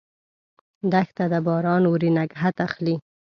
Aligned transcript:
دښته 0.91 1.25
ده، 1.31 1.39
باران 1.47 1.83
اوري، 1.89 2.09
نګهت 2.17 2.55
اخلي 2.67 2.95